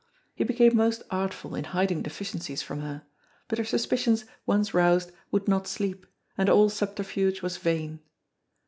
[0.33, 3.03] He became most artful in hiding deficiencies from her,
[3.47, 7.99] but her suspicions once roused would not sleep, and all subterfuge was vain.